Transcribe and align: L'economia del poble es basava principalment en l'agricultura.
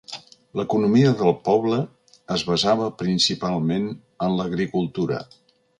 L'economia 0.59 1.11
del 1.19 1.29
poble 1.49 1.77
es 2.37 2.45
basava 2.49 2.89
principalment 3.03 3.87
en 4.29 4.39
l'agricultura. 4.41 5.27